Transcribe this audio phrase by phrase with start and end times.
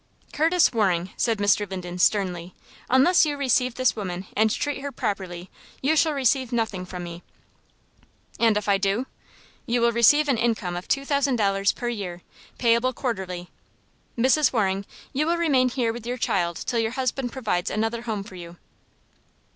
[0.33, 1.69] "Curtis Waring," said Mr.
[1.69, 2.55] Linden, sternly,
[2.89, 7.21] "unless you receive this woman and treat her properly, you shall receive nothing from me."
[8.39, 9.05] "And if I do?"
[9.67, 12.23] "You will receive an income of two thousand dollars a year,
[12.57, 13.51] payable quarterly.
[14.17, 14.51] Mrs.
[14.51, 18.33] Waring, you will remain here with your child till your husband provides another home for
[18.33, 18.57] you."